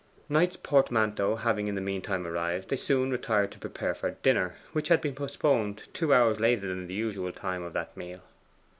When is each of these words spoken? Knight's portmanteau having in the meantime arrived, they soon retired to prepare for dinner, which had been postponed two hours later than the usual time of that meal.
Knight's 0.29 0.57
portmanteau 0.57 1.35
having 1.35 1.67
in 1.67 1.75
the 1.75 1.79
meantime 1.79 2.25
arrived, 2.25 2.69
they 2.69 2.75
soon 2.75 3.11
retired 3.11 3.51
to 3.51 3.59
prepare 3.59 3.93
for 3.93 4.09
dinner, 4.23 4.55
which 4.73 4.87
had 4.87 4.99
been 4.99 5.13
postponed 5.13 5.83
two 5.93 6.11
hours 6.11 6.39
later 6.39 6.69
than 6.69 6.87
the 6.87 6.95
usual 6.95 7.31
time 7.31 7.61
of 7.61 7.73
that 7.73 7.95
meal. 7.95 8.21